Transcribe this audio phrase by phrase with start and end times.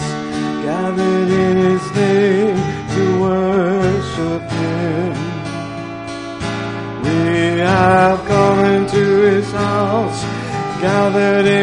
[0.00, 2.56] gathered in his name
[2.94, 5.14] to worship him.
[7.04, 10.22] We have come into his house,
[10.80, 11.61] gathered in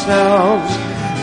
[0.00, 0.72] ourselves,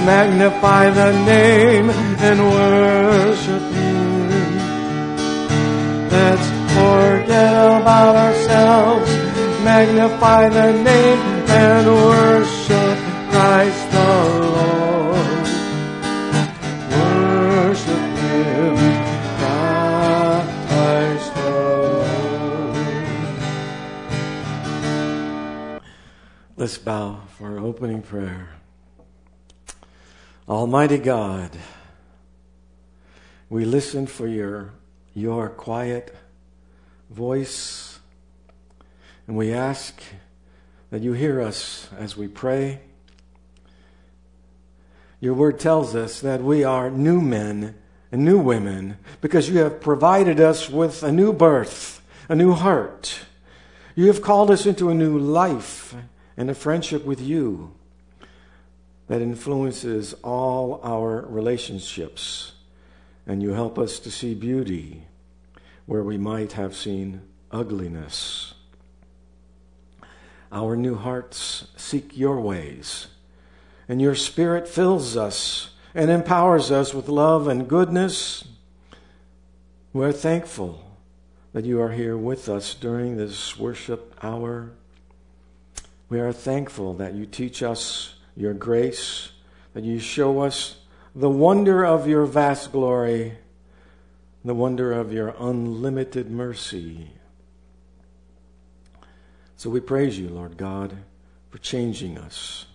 [0.05, 4.29] magnify the name and worship him.
[6.09, 9.09] Let's forget about ourselves,
[9.63, 11.19] magnify the name
[11.49, 12.97] and worship
[13.31, 14.13] Christ the
[14.57, 15.47] Lord.
[16.91, 18.75] Worship him,
[20.67, 21.49] Christ the
[21.89, 22.81] Lord.
[26.57, 28.56] Let's bow for opening prayer.
[30.49, 31.51] Almighty God,
[33.49, 34.71] we listen for your,
[35.13, 36.15] your quiet
[37.09, 37.99] voice,
[39.27, 40.01] and we ask
[40.89, 42.79] that you hear us as we pray.
[45.19, 47.75] Your word tells us that we are new men
[48.09, 53.19] and new women because you have provided us with a new birth, a new heart.
[53.95, 55.93] You have called us into a new life
[56.37, 57.73] and a friendship with you
[59.07, 62.53] that influences all our relationships.
[63.25, 65.03] And you help us to see beauty
[65.85, 67.21] where we might have seen
[67.51, 68.53] ugliness.
[70.51, 73.07] Our new hearts seek your ways,
[73.87, 78.45] and your Spirit fills us and empowers us with love and goodness.
[79.91, 80.83] We're thankful
[81.53, 84.71] that you are here with us during this worship hour.
[86.07, 89.31] We are thankful that you teach us your grace,
[89.73, 90.77] that you show us
[91.15, 93.39] the wonder of your vast glory,
[94.45, 97.11] the wonder of your unlimited mercy.
[99.55, 100.95] So we praise you, Lord God,
[101.49, 102.67] for changing us.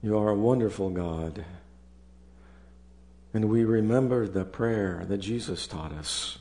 [0.00, 1.44] You are a wonderful God.
[3.34, 6.38] And we remember the prayer that Jesus taught us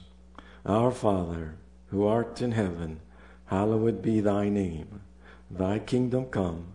[0.64, 1.56] Our Father,
[1.88, 3.00] who art in heaven,
[3.48, 5.02] hallowed be thy name.
[5.50, 6.75] Thy kingdom come,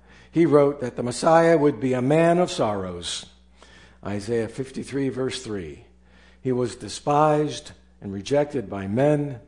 [0.31, 3.25] he wrote that the Messiah would be a man of sorrows.
[4.05, 5.85] Isaiah 53, verse 3.
[6.41, 7.71] He was despised
[8.01, 9.39] and rejected by men,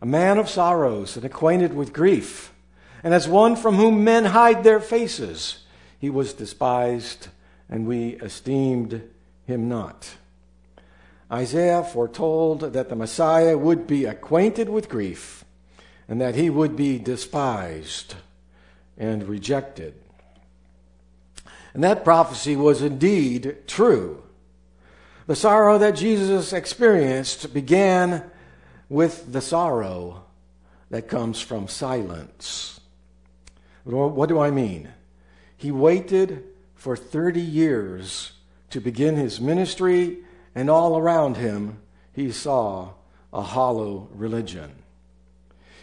[0.00, 2.52] a man of sorrows and acquainted with grief.
[3.02, 5.64] And as one from whom men hide their faces,
[5.98, 7.28] he was despised,
[7.68, 9.02] and we esteemed
[9.46, 10.16] him not.
[11.32, 15.44] Isaiah foretold that the Messiah would be acquainted with grief,
[16.08, 18.14] and that he would be despised
[18.96, 19.94] and rejected.
[21.76, 24.22] And that prophecy was indeed true.
[25.26, 28.30] The sorrow that Jesus experienced began
[28.88, 30.24] with the sorrow
[30.88, 32.80] that comes from silence.
[33.84, 34.88] What do I mean?
[35.54, 36.44] He waited
[36.76, 38.32] for 30 years
[38.70, 40.20] to begin his ministry,
[40.54, 42.94] and all around him he saw
[43.34, 44.72] a hollow religion.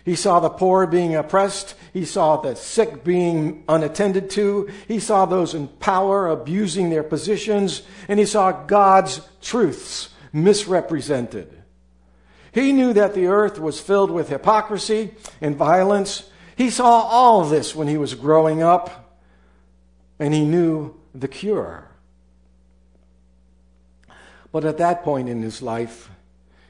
[0.05, 1.75] He saw the poor being oppressed.
[1.93, 4.69] He saw the sick being unattended to.
[4.87, 7.83] He saw those in power abusing their positions.
[8.07, 11.63] And he saw God's truths misrepresented.
[12.51, 16.29] He knew that the earth was filled with hypocrisy and violence.
[16.55, 19.19] He saw all this when he was growing up.
[20.19, 21.87] And he knew the cure.
[24.51, 26.11] But at that point in his life,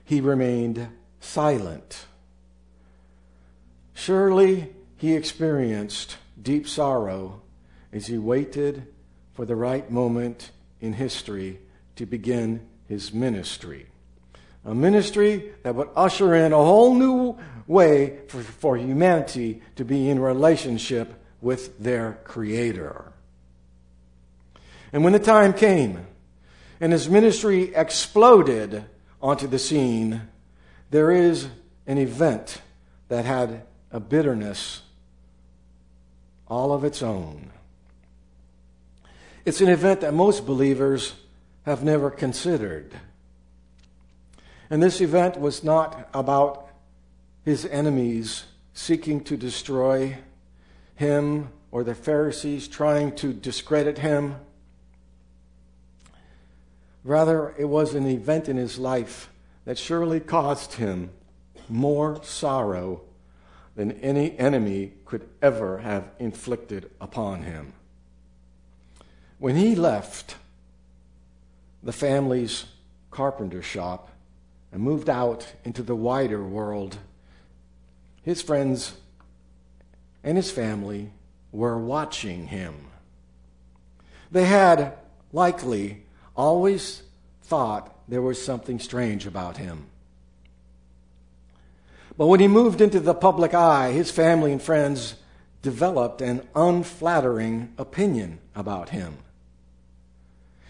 [0.06, 0.88] he remained
[1.20, 2.06] silent.
[3.94, 7.42] Surely he experienced deep sorrow
[7.92, 8.88] as he waited
[9.34, 10.52] for the right moment
[10.82, 11.60] in history
[11.96, 13.88] to begin his ministry.
[14.66, 17.38] A ministry that would usher in a whole new
[17.68, 23.12] way for, for humanity to be in relationship with their Creator.
[24.92, 26.06] And when the time came
[26.80, 28.86] and his ministry exploded
[29.22, 30.22] onto the scene,
[30.92, 31.48] there is
[31.88, 32.62] an event
[33.10, 33.64] that had
[33.94, 34.82] a bitterness
[36.48, 37.52] all of its own.
[39.46, 41.14] It's an event that most believers
[41.66, 42.94] have never considered.
[44.70, 46.68] And this event was not about
[47.46, 50.18] his enemies seeking to destroy
[50.96, 54.36] him or the Pharisees trying to discredit him.
[57.04, 59.30] Rather, it was an event in his life
[59.66, 61.12] that surely caused him
[61.70, 63.02] more sorrow
[63.76, 67.74] than any enemy could ever have inflicted upon him.
[69.40, 70.36] When he left
[71.82, 72.66] the family's
[73.12, 74.10] carpenter shop
[74.72, 76.98] and moved out into the wider world,
[78.24, 78.94] his friends
[80.24, 81.12] and his family
[81.52, 82.88] were watching him.
[84.32, 84.94] They had
[85.32, 86.06] likely
[86.36, 87.04] always
[87.42, 89.88] thought there was something strange about him.
[92.18, 95.16] But when he moved into the public eye, his family and friends
[95.62, 99.18] developed an unflattering opinion about him.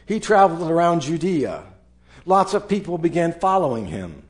[0.05, 1.63] He traveled around Judea.
[2.25, 4.23] Lots of people began following him.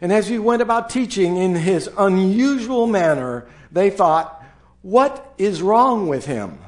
[0.00, 4.44] And as he went about teaching in his unusual manner, they thought,
[4.82, 6.58] what is wrong with him?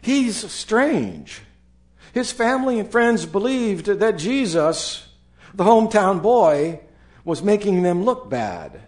[0.00, 1.40] He's strange.
[2.12, 5.06] His family and friends believed that Jesus,
[5.54, 6.80] the hometown boy,
[7.24, 8.80] was making them look bad.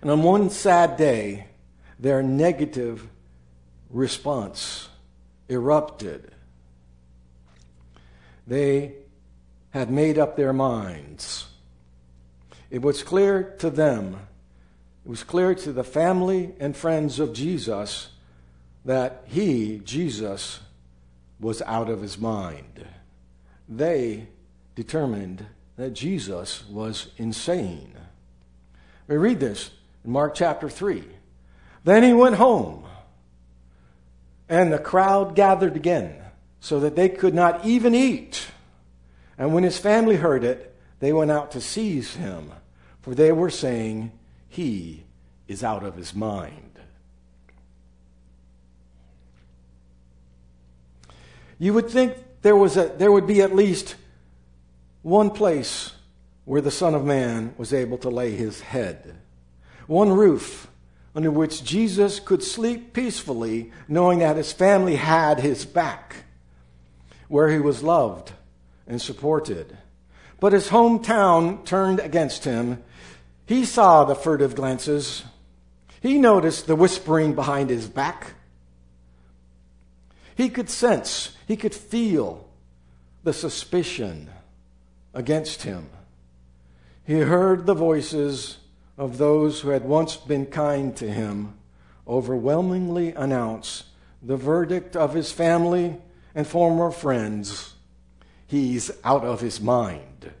[0.00, 1.46] And on one sad day,
[1.98, 3.08] their negative
[3.90, 4.88] response
[5.48, 6.30] erupted.
[8.46, 8.94] They
[9.70, 11.46] had made up their minds.
[12.70, 14.16] It was clear to them,
[15.04, 18.10] it was clear to the family and friends of Jesus
[18.84, 20.60] that he, Jesus,
[21.40, 22.86] was out of his mind.
[23.68, 24.28] They
[24.78, 25.44] determined
[25.74, 27.94] that Jesus was insane.
[29.08, 29.72] We read this
[30.04, 31.02] in Mark chapter 3.
[31.82, 32.84] Then he went home,
[34.48, 36.14] and the crowd gathered again,
[36.60, 38.46] so that they could not even eat.
[39.36, 42.52] And when his family heard it, they went out to seize him,
[43.02, 44.12] for they were saying,
[44.48, 45.02] He
[45.48, 46.78] is out of his mind.
[51.58, 53.96] You would think there, was a, there would be at least
[55.08, 55.92] one place
[56.44, 59.16] where the Son of Man was able to lay his head,
[59.86, 60.68] one roof
[61.14, 66.24] under which Jesus could sleep peacefully, knowing that his family had his back,
[67.26, 68.32] where he was loved
[68.86, 69.78] and supported.
[70.40, 72.82] But his hometown turned against him.
[73.46, 75.24] He saw the furtive glances.
[76.02, 78.34] He noticed the whispering behind his back.
[80.36, 82.46] He could sense, he could feel
[83.24, 84.30] the suspicion
[85.14, 85.88] against him.
[87.04, 88.58] He heard the voices
[88.96, 91.54] of those who had once been kind to him
[92.06, 93.84] overwhelmingly announce
[94.22, 95.96] the verdict of his family
[96.34, 97.74] and former friends
[98.46, 100.32] he's out of his mind.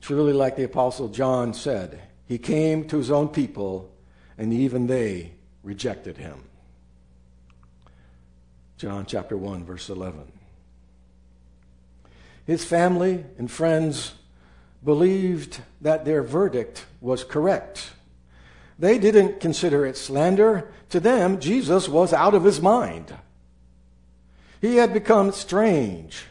[0.00, 3.90] Truly, like the Apostle John said, he came to his own people,
[4.36, 6.42] and even they rejected him.
[8.76, 10.35] John chapter 1, verse 11.
[12.46, 14.14] His family and friends
[14.84, 17.90] believed that their verdict was correct.
[18.78, 20.70] They didn't consider it slander.
[20.90, 23.12] To them, Jesus was out of his mind.
[24.60, 26.24] He had become strange.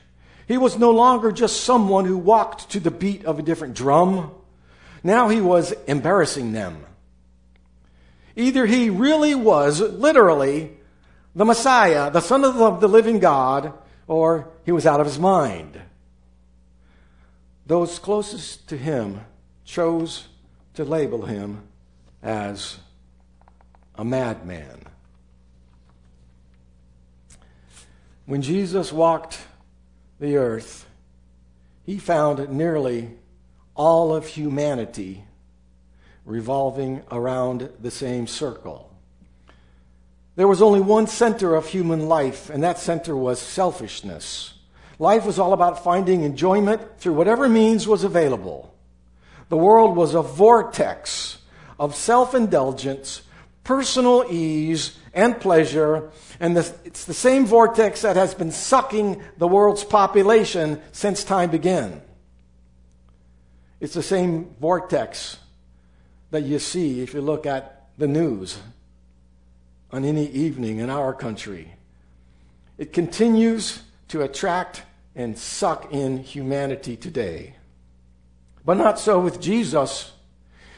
[0.48, 4.32] He was no longer just someone who walked to the beat of a different drum.
[5.04, 6.86] Now he was embarrassing them.
[8.36, 10.78] Either he really was, literally,
[11.36, 13.74] the Messiah, the Son of the living God,
[14.08, 15.82] or he was out of his mind.
[17.66, 19.22] Those closest to him
[19.64, 20.28] chose
[20.76, 21.64] to label him
[22.22, 22.78] as
[23.96, 24.84] a madman.
[28.26, 29.40] When Jesus walked
[30.20, 30.88] the earth,
[31.84, 33.12] he found nearly
[33.76, 35.24] all of humanity
[36.26, 38.92] revolving around the same circle.
[40.36, 44.55] There was only one center of human life, and that center was selfishness.
[45.00, 48.74] Life was all about finding enjoyment through whatever means was available.
[49.50, 51.38] The world was a vortex
[51.80, 53.22] of self indulgence,
[53.64, 59.48] personal ease, and pleasure, and the, it's the same vortex that has been sucking the
[59.48, 62.02] world's population since time began.
[63.80, 65.38] It's the same vortex
[66.32, 68.60] that you see if you look at the news
[69.92, 71.74] on any evening in our country.
[72.78, 74.84] It continues to attract
[75.16, 77.56] and suck in humanity today.
[78.66, 80.12] But not so with Jesus.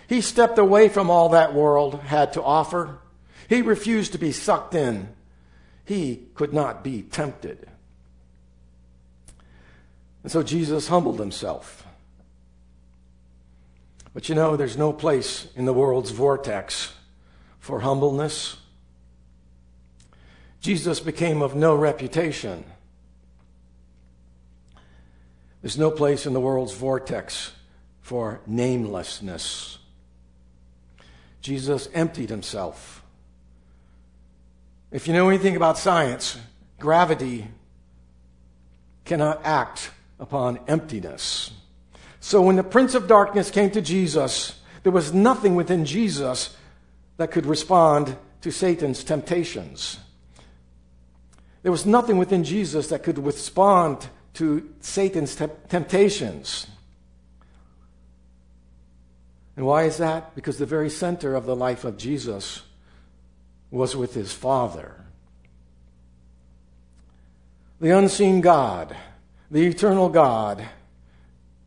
[0.08, 3.00] He stepped away from all that world had to offer.
[3.50, 5.10] He refused to be sucked in.
[5.86, 7.68] He could not be tempted.
[10.24, 11.86] And so Jesus humbled himself.
[14.14, 16.94] But you know, there's no place in the world's vortex
[17.60, 18.58] for humbleness.
[20.60, 22.66] Jesus became of no reputation.
[25.62, 27.52] There's no place in the world's vortex
[28.02, 29.80] for namelessness.
[31.42, 33.04] Jesus emptied himself.
[34.92, 36.38] If you know anything about science,
[36.80, 37.48] gravity
[39.04, 41.52] cannot act upon emptiness.
[42.20, 46.56] So when the Prince of Darkness came to Jesus, there was nothing within Jesus
[47.18, 50.00] that could respond to Satan's temptations.
[51.64, 54.08] There was nothing within Jesus that could respond
[54.38, 56.68] to Satan's te- temptations.
[59.56, 60.36] And why is that?
[60.36, 62.62] Because the very center of the life of Jesus
[63.72, 65.04] was with his Father.
[67.80, 68.96] The unseen God,
[69.50, 70.64] the eternal God,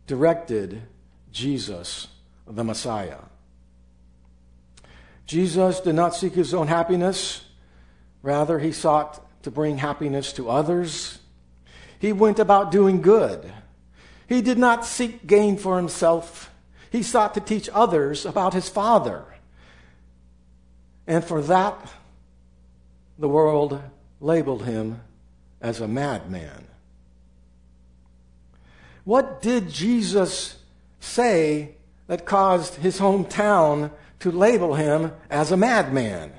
[0.06, 0.82] directed
[1.32, 2.08] Jesus,
[2.46, 3.18] the Messiah.
[5.26, 7.44] Jesus did not seek his own happiness,
[8.22, 11.19] rather, he sought to bring happiness to others.
[12.00, 13.52] He went about doing good.
[14.26, 16.50] He did not seek gain for himself.
[16.90, 19.22] He sought to teach others about his Father.
[21.06, 21.92] And for that,
[23.18, 23.82] the world
[24.18, 25.02] labeled him
[25.60, 26.66] as a madman.
[29.04, 30.56] What did Jesus
[31.00, 31.74] say
[32.06, 33.90] that caused his hometown
[34.20, 36.32] to label him as a madman?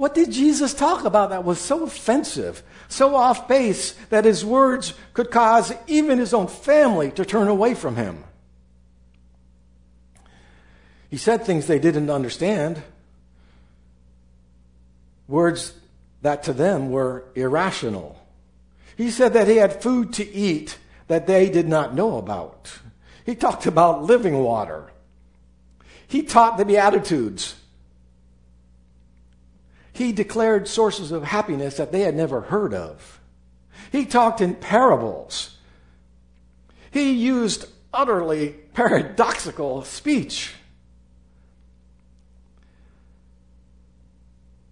[0.00, 4.94] What did Jesus talk about that was so offensive, so off base, that his words
[5.12, 8.24] could cause even his own family to turn away from him?
[11.10, 12.82] He said things they didn't understand,
[15.28, 15.74] words
[16.22, 18.18] that to them were irrational.
[18.96, 20.78] He said that he had food to eat
[21.08, 22.72] that they did not know about.
[23.26, 24.90] He talked about living water.
[26.08, 27.59] He taught the Beatitudes.
[29.92, 33.20] He declared sources of happiness that they had never heard of.
[33.90, 35.56] He talked in parables.
[36.90, 40.54] He used utterly paradoxical speech.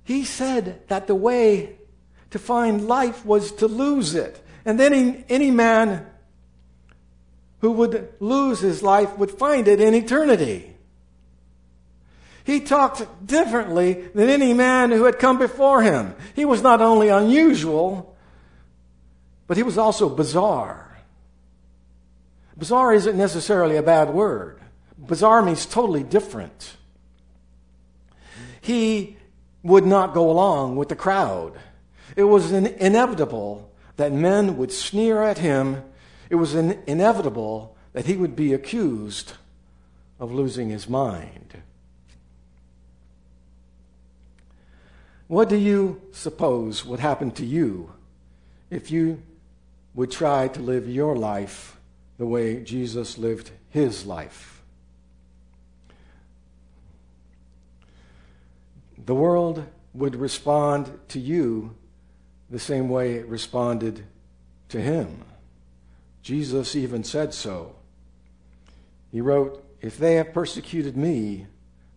[0.05, 1.77] He said that the way
[2.31, 4.43] to find life was to lose it.
[4.65, 6.07] And then any, any man
[7.61, 10.77] who would lose his life would find it in eternity.
[12.49, 16.15] He talked differently than any man who had come before him.
[16.35, 18.17] He was not only unusual,
[19.47, 20.97] but he was also bizarre.
[22.57, 24.63] Bizarre isn't necessarily a bad word.
[24.97, 26.79] Bizarre means totally different.
[28.63, 29.19] He
[29.63, 31.53] would not go along with the crowd.
[32.17, 35.83] It was inevitable that men would sneer at him.
[36.31, 39.35] It was inevitable that he would be accused
[40.19, 41.63] of losing his mind.
[45.29, 47.93] What do you suppose would happen to you
[48.71, 49.23] if you
[49.95, 51.77] would try to live your life
[52.17, 54.63] the way Jesus lived his life?
[59.05, 61.77] The world would respond to you
[62.51, 64.05] the same way it responded
[64.71, 65.25] to him.
[66.23, 67.77] Jesus even said so.
[69.13, 71.47] He wrote, If they have persecuted me,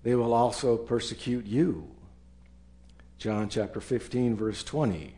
[0.03, 1.90] they will also persecute you.
[3.22, 5.13] John chapter 15, verse 20.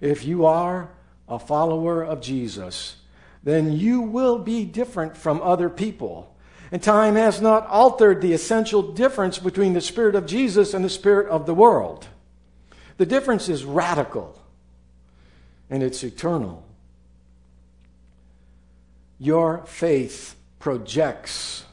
[0.00, 0.88] If you are
[1.28, 2.96] a follower of Jesus,
[3.42, 6.34] then you will be different from other people.
[6.70, 10.88] And time has not altered the essential difference between the Spirit of Jesus and the
[10.88, 12.08] Spirit of the world.
[12.96, 14.40] The difference is radical
[15.68, 16.64] and it's eternal.
[19.18, 21.66] Your faith projects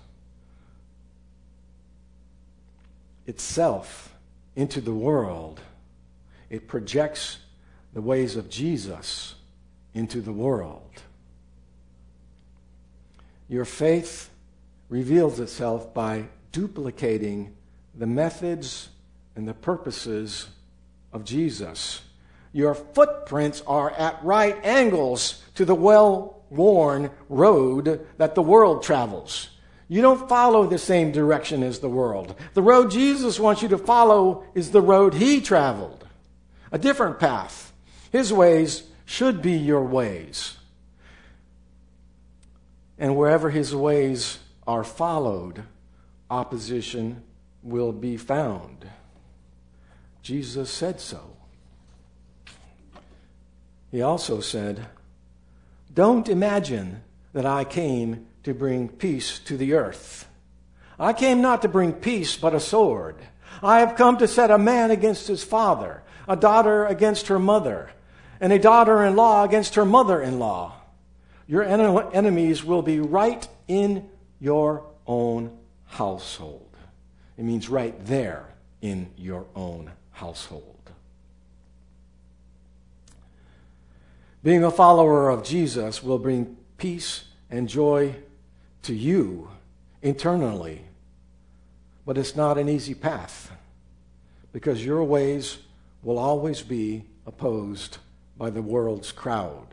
[3.26, 4.14] itself
[4.58, 5.62] into the world
[6.50, 7.39] it projects
[7.94, 9.36] the ways of Jesus
[9.94, 11.01] into the world.
[13.48, 14.29] Your faith
[14.89, 17.56] reveals itself by duplicating
[17.96, 18.89] the methods
[19.36, 20.48] and the purposes
[21.12, 22.01] of Jesus.
[22.53, 29.50] Your footprints are at right angles to the well worn road that the world travels.
[29.88, 32.36] You don't follow the same direction as the world.
[32.53, 36.06] The road Jesus wants you to follow is the road he traveled,
[36.72, 37.74] a different path.
[38.12, 40.58] His ways should be your ways.
[42.98, 45.64] And wherever his ways are followed,
[46.30, 47.24] opposition
[47.64, 48.90] will be found.
[50.22, 51.36] Jesus said so.
[53.92, 54.88] He also said,
[55.94, 57.02] Don't imagine
[57.34, 60.28] that I came to bring peace to the earth.
[61.00, 63.16] I came not to bring peace, but a sword.
[63.64, 67.90] I have come to set a man against his father, a daughter against her mother,
[68.40, 70.76] and a daughter in law against her mother in law.
[71.48, 74.08] Your en- enemies will be right in
[74.40, 75.58] your own
[75.88, 76.70] household.
[77.36, 78.48] It means right there
[78.82, 80.92] in your own household.
[84.44, 88.16] Being a follower of Jesus will bring peace and joy
[88.84, 89.50] to you
[90.02, 90.84] internally.
[92.06, 93.52] But it's not an easy path
[94.54, 95.58] because your ways
[96.03, 97.98] will always be opposed
[98.38, 99.68] by the world's crowd.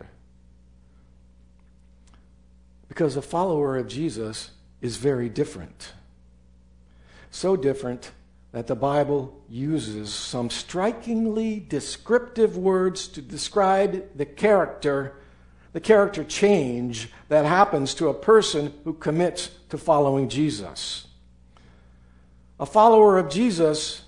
[2.89, 5.93] Because a follower of Jesus is very different.
[7.31, 8.11] So different
[8.53, 15.17] that the Bible uses some strikingly descriptive words to describe the character,
[15.75, 21.07] the character change that happens to a person who commits to following Jesus.
[22.59, 24.06] A follower of Jesus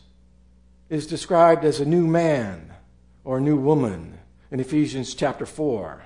[0.91, 2.73] is described as a new man
[3.25, 4.19] or a new woman
[4.51, 6.03] in Ephesians chapter 4.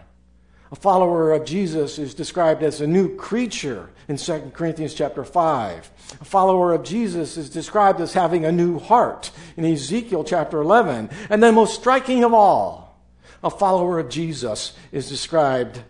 [0.73, 5.91] A follower of Jesus is described as a new creature in 2 Corinthians chapter 5.
[6.21, 11.11] A follower of Jesus is described as having a new heart in Ezekiel chapter 11.
[11.29, 12.99] And then, most striking of all,
[13.45, 15.83] a follower of Jesus is described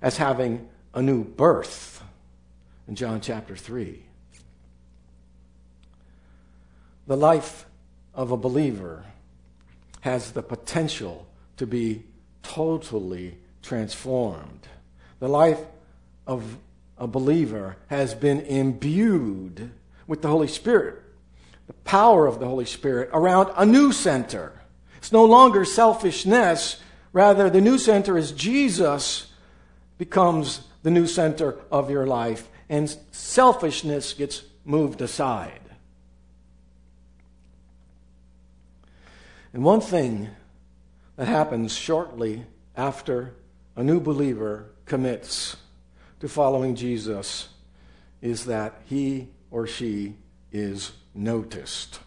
[0.00, 2.02] as having a new birth
[2.88, 4.02] in John chapter 3.
[7.06, 7.66] The life
[8.14, 9.04] of a believer
[10.00, 12.04] has the potential to be
[12.42, 14.68] totally transformed.
[15.18, 15.60] The life
[16.26, 16.58] of
[16.98, 19.70] a believer has been imbued
[20.06, 21.02] with the Holy Spirit,
[21.66, 24.60] the power of the Holy Spirit around a new center.
[24.98, 26.80] It's no longer selfishness,
[27.12, 29.32] rather, the new center is Jesus
[29.98, 35.60] becomes the new center of your life, and selfishness gets moved aside.
[39.54, 40.30] And one thing
[41.14, 42.44] that happens shortly
[42.76, 43.36] after
[43.76, 45.56] a new believer commits
[46.18, 47.48] to following Jesus
[48.20, 50.16] is that he or she
[50.50, 52.00] is noticed.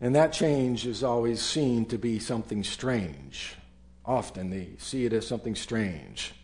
[0.00, 3.54] And that change is always seen to be something strange.
[4.04, 6.34] Often they see it as something strange.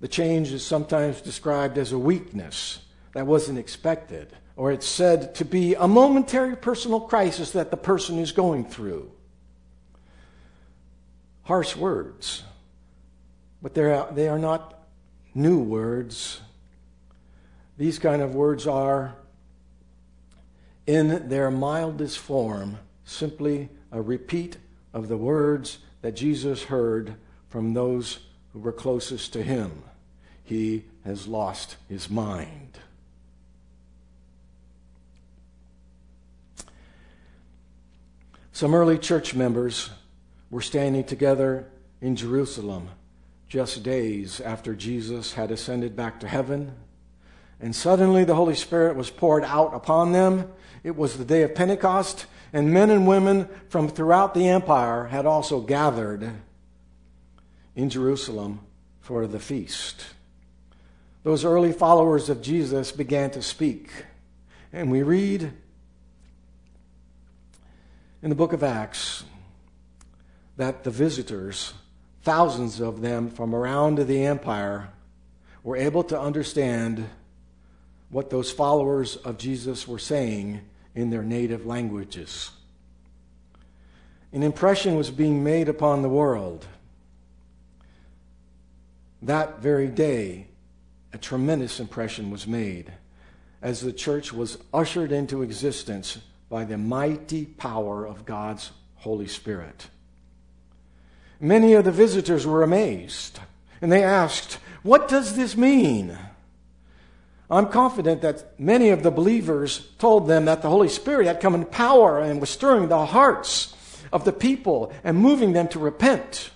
[0.00, 2.78] The change is sometimes described as a weakness
[3.14, 8.18] that wasn't expected, or it's said to be a momentary personal crisis that the person
[8.18, 9.10] is going through
[11.42, 12.42] harsh words,
[13.60, 14.86] but they are not
[15.34, 16.40] new words.
[17.76, 19.14] These kind of words are,
[20.86, 24.56] in their mildest form, simply a repeat
[24.92, 27.14] of the words that Jesus heard
[27.48, 28.20] from those
[28.52, 29.82] who were closest to him.
[30.44, 32.78] He has lost his mind.
[38.54, 39.90] Some early church members
[40.48, 41.66] were standing together
[42.00, 42.88] in Jerusalem
[43.48, 46.72] just days after Jesus had ascended back to heaven.
[47.58, 50.52] And suddenly the Holy Spirit was poured out upon them.
[50.84, 55.26] It was the day of Pentecost, and men and women from throughout the empire had
[55.26, 56.30] also gathered
[57.74, 58.60] in Jerusalem
[59.00, 60.06] for the feast.
[61.24, 63.90] Those early followers of Jesus began to speak.
[64.72, 65.52] And we read
[68.24, 69.22] in the book of Acts
[70.56, 71.74] that the visitors,
[72.22, 74.88] thousands of them from around the empire,
[75.62, 77.06] were able to understand
[78.08, 80.62] what those followers of Jesus were saying
[80.94, 82.50] in their native languages.
[84.32, 86.66] An impression was being made upon the world.
[89.20, 90.46] That very day,
[91.12, 92.90] a tremendous impression was made
[93.60, 96.20] as the church was ushered into existence
[96.54, 99.88] by the mighty power of God's Holy Spirit.
[101.40, 103.40] Many of the visitors were amazed
[103.82, 106.16] and they asked, What does this mean?
[107.50, 111.56] I'm confident that many of the believers told them that the Holy Spirit had come
[111.56, 113.74] in power and was stirring the hearts
[114.12, 116.50] of the people and moving them to repent.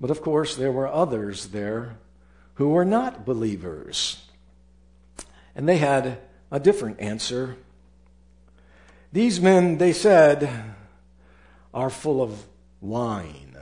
[0.00, 1.96] But of course, there were others there
[2.54, 4.24] who were not believers.
[5.56, 6.18] And they had
[6.52, 7.56] a different answer.
[9.12, 10.74] These men, they said,
[11.72, 12.44] are full of
[12.80, 13.56] wine.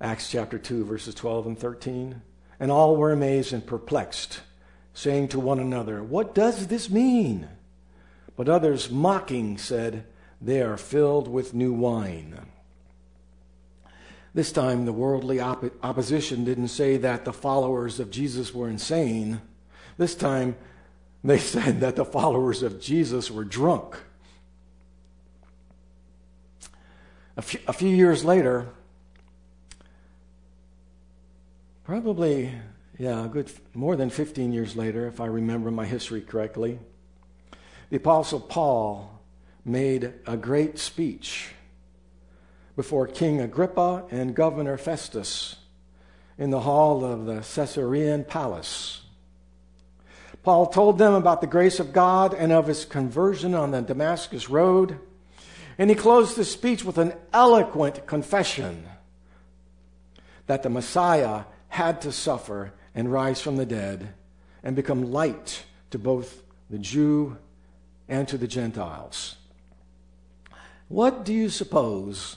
[0.00, 2.22] Acts chapter 2, verses 12 and 13.
[2.60, 4.40] And all were amazed and perplexed,
[4.92, 7.48] saying to one another, What does this mean?
[8.36, 10.06] But others, mocking, said,
[10.40, 12.38] They are filled with new wine.
[14.34, 19.40] This time, the worldly op- opposition didn't say that the followers of Jesus were insane.
[19.96, 20.56] This time,
[21.24, 23.96] they said that the followers of Jesus were drunk.
[27.36, 28.68] A few, a few years later,
[31.82, 32.52] probably,
[32.98, 36.78] yeah, good more than 15 years later, if I remember my history correctly,
[37.88, 39.20] the Apostle Paul
[39.64, 41.54] made a great speech
[42.76, 45.56] before King Agrippa and Governor Festus
[46.36, 49.03] in the hall of the Caesarean palace.
[50.44, 54.50] Paul told them about the grace of God and of his conversion on the Damascus
[54.50, 55.00] road,
[55.78, 58.86] and he closed his speech with an eloquent confession
[60.46, 64.12] that the Messiah had to suffer and rise from the dead
[64.62, 67.38] and become light to both the Jew
[68.06, 69.36] and to the Gentiles.
[70.88, 72.36] What do you suppose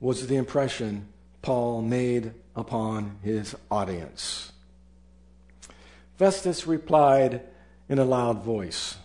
[0.00, 1.08] was the impression
[1.42, 4.52] Paul made upon his audience?
[6.24, 7.42] Festus replied
[7.86, 8.96] in a loud voice,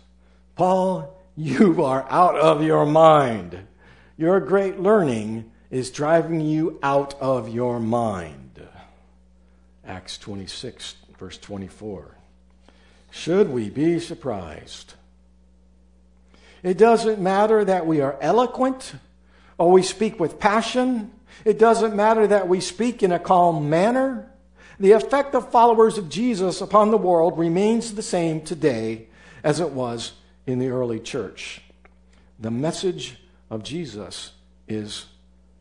[0.55, 3.59] Paul, you are out of your mind.
[4.15, 8.65] Your great learning is driving you out of your mind.
[9.85, 12.15] Acts 26, verse 24.
[13.11, 14.93] Should we be surprised?
[16.63, 18.93] It doesn't matter that we are eloquent
[19.57, 21.11] or we speak with passion.
[21.43, 24.28] It doesn't matter that we speak in a calm manner.
[24.79, 29.07] The effect of followers of Jesus upon the world remains the same today
[29.43, 30.13] as it was
[30.47, 31.61] in the early church.
[32.39, 33.17] The message
[33.49, 34.31] of Jesus
[34.69, 35.07] is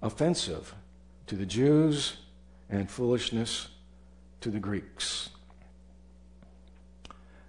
[0.01, 0.73] offensive
[1.27, 2.19] to the Jews
[2.71, 3.69] and foolishness
[4.41, 5.31] to the Greeks.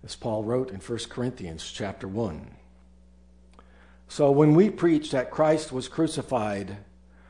[0.04, 2.48] As Paul wrote in 1 Corinthians chapter 1.
[4.08, 6.78] So when we preach that Christ was crucified,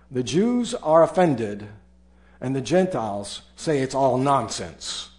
[0.09, 1.67] the Jews are offended
[2.41, 5.09] and the Gentiles say it's all nonsense.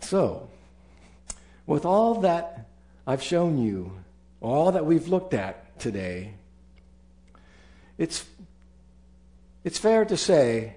[0.00, 0.48] So,
[1.66, 2.66] with all that
[3.06, 3.92] I've shown you,
[4.40, 6.34] all that we've looked at today,
[7.96, 8.24] it's,
[9.64, 10.76] it's fair to say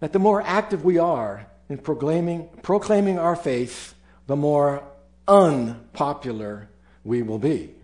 [0.00, 3.94] that the more active we are in proclaiming, proclaiming our faith,
[4.26, 4.82] the more
[5.26, 6.68] unpopular
[7.04, 7.74] we will be.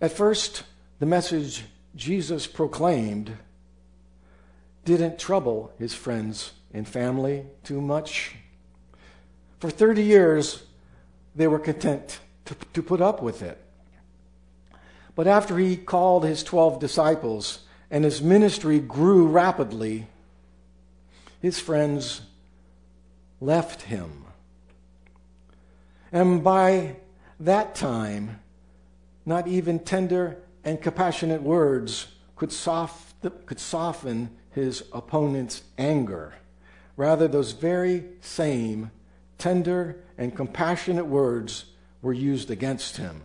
[0.00, 0.64] At first,
[0.98, 3.36] the message Jesus proclaimed
[4.84, 8.36] didn't trouble his friends and family too much.
[9.58, 10.64] For 30 years,
[11.34, 13.62] they were content to, to put up with it.
[15.14, 20.06] But after he called his 12 disciples and his ministry grew rapidly,
[21.40, 22.20] his friends
[23.40, 24.24] left him.
[26.12, 26.96] And by
[27.40, 28.40] that time,
[29.26, 36.34] not even tender and compassionate words could, soft, could soften his opponent's anger.
[36.96, 38.90] Rather, those very same
[39.36, 41.66] tender and compassionate words
[42.00, 43.20] were used against him.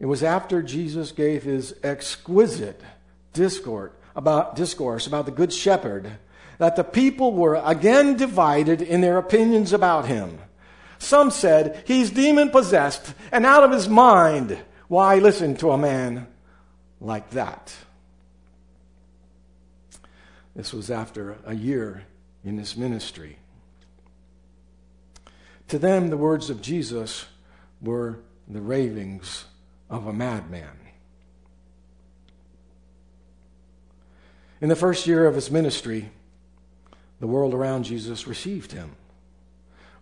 [0.00, 2.80] It was after Jesus gave his exquisite
[3.32, 6.12] discourse about, discourse about the Good Shepherd
[6.58, 10.38] that the people were again divided in their opinions about him.
[10.98, 14.58] Some said he's demon possessed and out of his mind.
[14.88, 16.26] Why listen to a man
[17.00, 17.74] like that?
[20.56, 22.04] This was after a year
[22.44, 23.38] in his ministry.
[25.68, 27.26] To them, the words of Jesus
[27.80, 29.44] were the ravings
[29.90, 30.76] of a madman.
[34.60, 36.10] In the first year of his ministry,
[37.20, 38.96] the world around Jesus received him.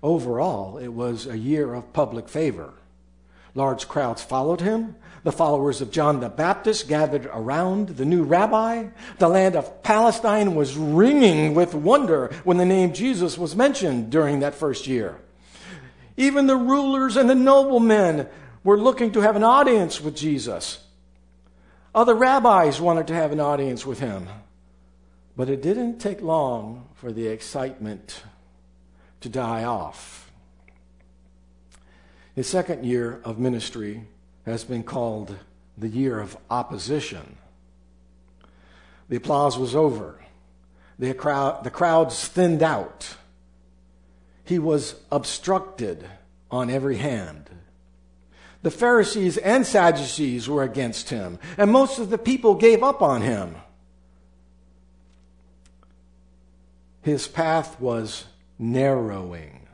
[0.02, 2.72] Overall, it was a year of public favor.
[3.54, 4.96] Large crowds followed him.
[5.24, 8.88] The followers of John the Baptist gathered around the new rabbi.
[9.18, 14.40] The land of Palestine was ringing with wonder when the name Jesus was mentioned during
[14.40, 15.18] that first year.
[16.16, 18.28] Even the rulers and the noblemen
[18.62, 20.84] were looking to have an audience with Jesus.
[21.94, 24.28] Other rabbis wanted to have an audience with him.
[25.34, 28.22] But it didn't take long for the excitement
[29.26, 30.30] to die off.
[32.36, 34.04] His second year of ministry
[34.44, 35.36] has been called
[35.76, 37.36] the year of opposition.
[39.08, 40.20] The applause was over.
[41.00, 43.16] The, crowd, the crowds thinned out.
[44.44, 46.08] He was obstructed
[46.48, 47.50] on every hand.
[48.62, 53.22] The Pharisees and Sadducees were against him, and most of the people gave up on
[53.22, 53.56] him.
[57.02, 58.26] His path was
[58.58, 59.66] narrowing.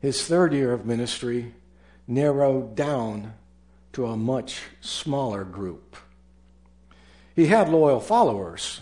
[0.00, 1.54] His third year of ministry
[2.06, 3.34] narrowed down
[3.92, 5.96] to a much smaller group.
[7.34, 8.80] He had loyal followers,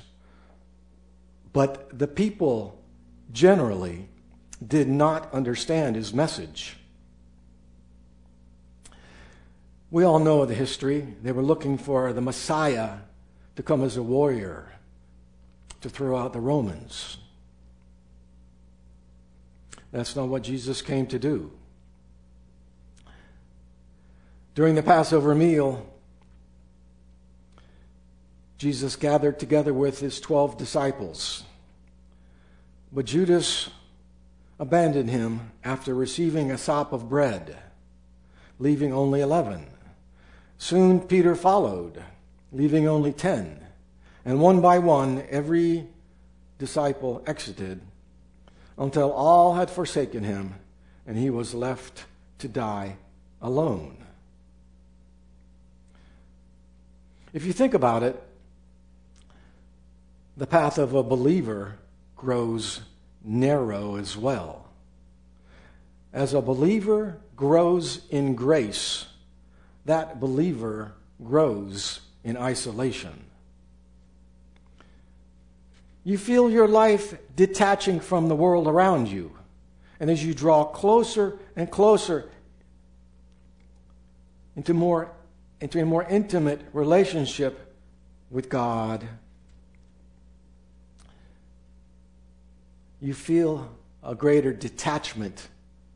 [1.53, 2.83] but the people
[3.33, 4.09] generally
[4.67, 6.77] did not understand his message.
[9.91, 11.15] We all know the history.
[11.23, 12.99] They were looking for the Messiah
[13.57, 14.73] to come as a warrior
[15.81, 17.19] to throw out the Romans.
[19.95, 21.53] That's not what Jesus came to do.
[24.57, 25.87] During the Passover meal,
[28.59, 31.45] Jesus gathered together with his 12 disciples.
[32.91, 33.71] But Judas
[34.59, 37.57] abandoned him after receiving a sop of bread,
[38.59, 39.65] leaving only 11.
[40.59, 42.03] Soon Peter followed,
[42.51, 43.65] leaving only 10.
[44.25, 45.87] And one by one, every
[46.59, 47.81] disciple exited
[48.77, 50.55] until all had forsaken him
[51.07, 52.05] and he was left
[52.39, 52.97] to die
[53.41, 53.97] alone.
[57.33, 58.23] If you think about it,
[60.37, 61.77] the path of a believer
[62.17, 62.81] grows
[63.23, 64.69] narrow as well.
[66.13, 69.07] As a believer grows in grace,
[69.85, 73.25] that believer grows in isolation.
[76.05, 79.33] You feel your life detaching from the world around you.
[79.99, 82.29] And as you draw closer and closer
[84.55, 85.11] into more
[85.61, 87.75] into a more intimate relationship
[88.31, 89.03] with God,
[93.01, 95.49] you feel a greater detachment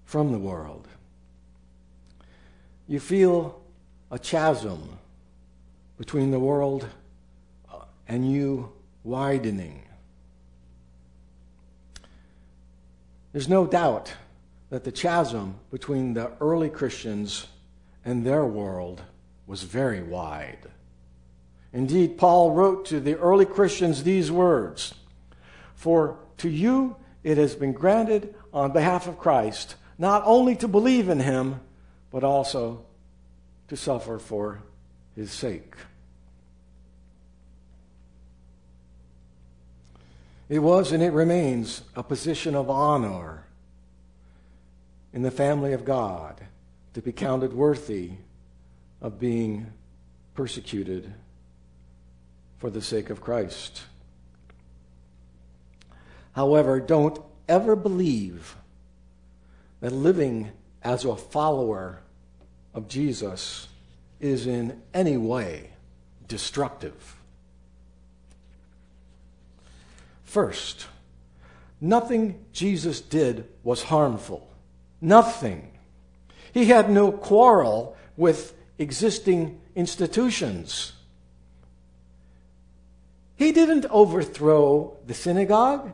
[0.07, 0.89] from the world.
[2.87, 3.61] You feel
[4.11, 4.99] a chasm
[5.99, 6.89] between the world
[8.07, 8.73] and you
[9.05, 9.88] widening.
[13.33, 14.15] There's no doubt
[14.71, 17.47] that the chasm between the early Christians
[18.05, 19.03] and their world
[19.47, 20.71] was very wide.
[21.73, 24.95] Indeed, Paul wrote to the early Christians these words
[25.75, 31.09] For to you it has been granted on behalf of Christ not only to believe
[31.09, 31.61] in him,
[32.11, 32.85] but also
[33.67, 34.63] to suffer for
[35.15, 35.75] his sake.
[40.49, 43.45] It was and it remains a position of honor
[45.13, 46.41] in the family of God
[46.95, 48.13] to be counted worthy
[49.01, 49.73] of being
[50.35, 51.13] persecuted
[52.59, 53.83] for the sake of Christ.
[56.33, 58.57] However, don't ever believe
[59.81, 62.01] that living as a follower
[62.75, 63.69] of Jesus
[64.21, 65.71] is in any way
[66.27, 67.18] destructive.
[70.29, 70.89] First,
[71.81, 74.47] nothing Jesus did was harmful.
[75.01, 75.71] Nothing.
[76.53, 80.93] He had no quarrel with existing institutions.
[83.37, 85.93] He didn't overthrow the synagogue.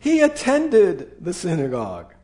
[0.00, 2.14] He attended the synagogue.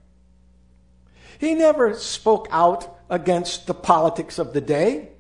[1.39, 5.11] He never spoke out against the politics of the day.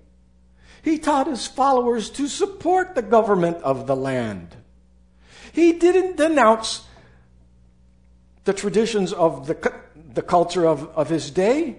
[0.82, 4.56] He taught his followers to support the government of the land.
[5.58, 6.84] He didn't denounce
[8.44, 9.74] the traditions of the,
[10.14, 11.78] the culture of, of his day.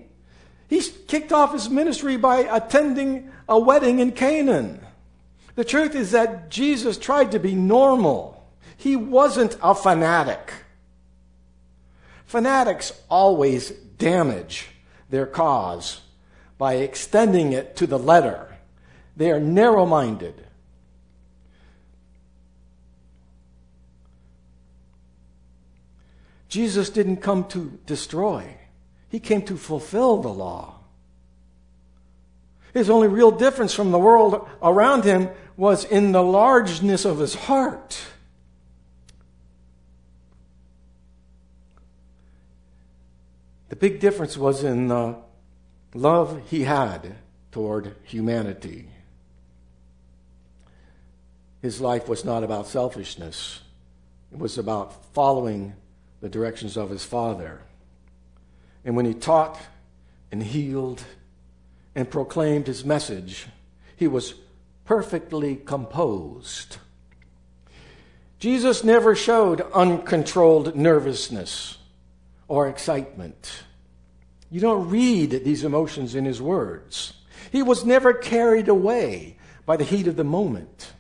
[0.68, 4.86] He kicked off his ministry by attending a wedding in Canaan.
[5.56, 8.46] The truth is that Jesus tried to be normal.
[8.76, 10.52] He wasn't a fanatic.
[12.26, 14.68] Fanatics always damage
[15.10, 16.02] their cause
[16.58, 18.58] by extending it to the letter.
[19.16, 20.49] They are narrow minded.
[26.50, 28.58] Jesus didn't come to destroy,
[29.08, 30.76] he came to fulfill the law.
[32.74, 37.34] His only real difference from the world around him was in the largeness of his
[37.34, 38.00] heart.
[43.70, 45.18] The big difference was in the
[45.94, 47.16] love he had
[47.52, 48.90] toward humanity.
[51.62, 53.62] His life was not about selfishness,
[54.32, 55.74] it was about following
[56.22, 57.62] the directions of his Father.
[58.84, 59.60] And when he taught
[60.32, 61.04] and healed
[61.96, 63.48] and proclaimed his message,
[63.96, 64.34] he was
[64.86, 66.78] perfectly composed.
[68.40, 71.78] Jesus never showed uncontrolled nervousness
[72.48, 73.64] or excitement.
[74.50, 77.14] You don't read these emotions in his words.
[77.52, 80.94] He was never carried away by the heat of the moment.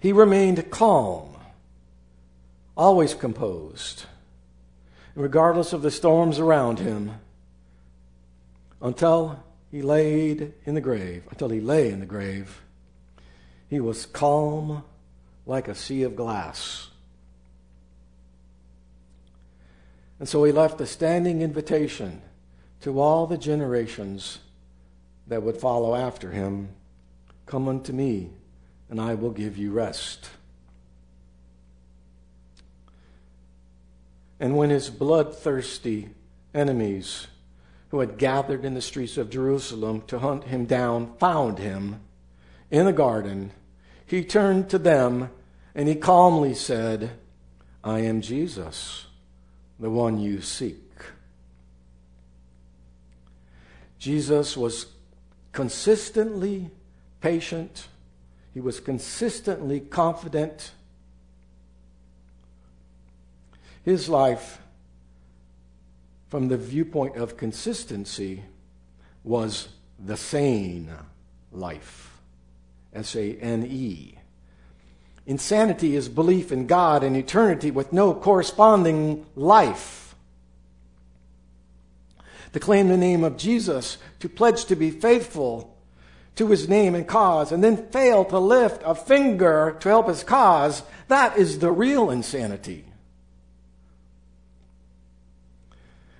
[0.00, 1.36] He remained calm,
[2.78, 4.06] always composed,
[5.14, 7.12] regardless of the storms around him,
[8.80, 12.62] until he laid in the grave, until he lay in the grave.
[13.68, 14.84] He was calm
[15.44, 16.88] like a sea of glass.
[20.18, 22.22] And so he left a standing invitation
[22.80, 24.38] to all the generations
[25.26, 26.70] that would follow after him
[27.48, 28.28] Come unto me,
[28.90, 30.28] and I will give you rest.
[34.40, 36.10] And when his bloodthirsty
[36.54, 37.26] enemies,
[37.90, 42.00] who had gathered in the streets of Jerusalem to hunt him down, found him
[42.70, 43.52] in the garden,
[44.04, 45.30] he turned to them
[45.74, 47.10] and he calmly said,
[47.82, 49.06] I am Jesus,
[49.78, 50.84] the one you seek.
[53.98, 54.86] Jesus was
[55.52, 56.70] consistently
[57.20, 57.88] patient,
[58.52, 60.72] he was consistently confident.
[63.88, 64.60] His life,
[66.28, 68.44] from the viewpoint of consistency,
[69.24, 70.92] was the sane
[71.50, 72.20] life.
[72.92, 74.16] S A N E.
[75.24, 80.14] Insanity is belief in God and eternity with no corresponding life.
[82.52, 85.78] To claim the name of Jesus, to pledge to be faithful
[86.34, 90.24] to his name and cause, and then fail to lift a finger to help his
[90.24, 92.84] cause, that is the real insanity.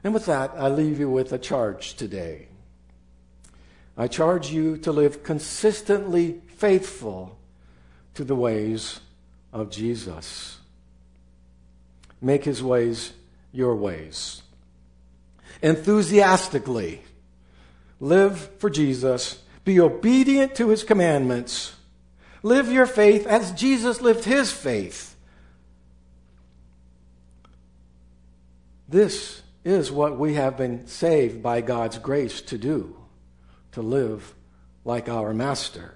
[0.04, 2.48] And with that, I leave you with a charge today.
[3.96, 7.36] I charge you to live consistently faithful
[8.14, 9.00] to the ways
[9.52, 10.58] of Jesus.
[12.20, 13.12] Make his ways
[13.52, 14.42] your ways.
[15.62, 17.02] Enthusiastically
[18.00, 19.42] live for Jesus.
[19.64, 21.74] Be obedient to his commandments.
[22.42, 25.16] Live your faith as Jesus lived his faith.
[28.88, 32.96] This is what we have been saved by God's grace to do,
[33.72, 34.34] to live
[34.84, 35.94] like our Master.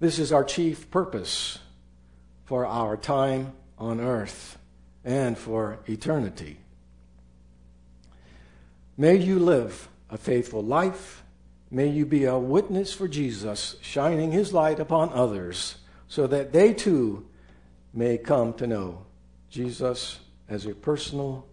[0.00, 1.58] This is our chief purpose
[2.44, 4.58] for our time on earth
[5.04, 6.58] and for eternity.
[8.96, 11.22] May you live a faithful life.
[11.70, 15.76] May you be a witness for Jesus, shining his light upon others,
[16.08, 17.26] so that they too
[17.92, 19.04] may come to know
[19.50, 21.46] Jesus as a personal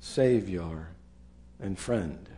[0.00, 0.88] Savior
[1.60, 2.28] and friend.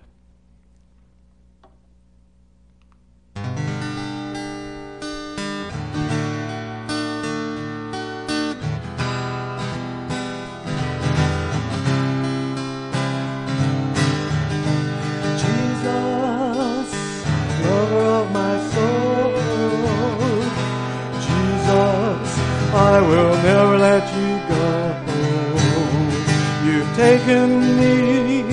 [27.10, 28.44] Taken me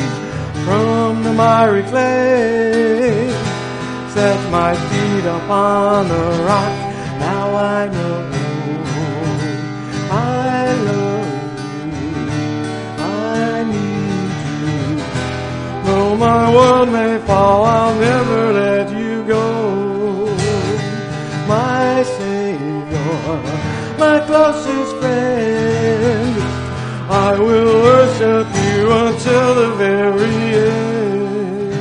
[0.65, 3.29] from the miry clay,
[4.15, 6.75] set my feet upon a rock.
[7.27, 8.17] Now I know
[10.09, 11.33] I love
[12.01, 12.15] you.
[12.97, 14.75] I need you.
[15.85, 19.45] Though my world may fall, I'll never let you go.
[21.53, 23.37] My Savior,
[24.03, 25.46] my closest friend,
[27.27, 31.73] I will worship you until the very end.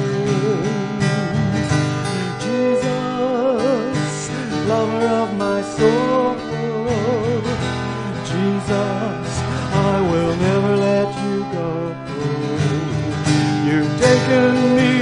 [2.45, 4.17] Jesus,
[4.67, 6.35] lover of my soul.
[8.31, 9.29] Jesus,
[9.93, 11.71] I will never let you go.
[13.67, 14.93] You've taken me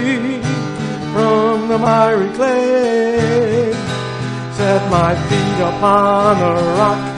[1.15, 3.73] from the miry clay,
[4.59, 7.14] set my feet upon a rock.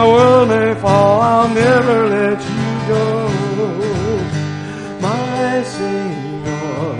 [0.00, 3.06] My world may fall, I'll never let you go.
[5.08, 6.94] My Savior,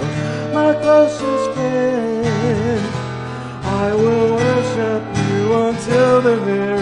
[0.52, 2.84] my closest friend,
[3.84, 6.79] I will worship you until the very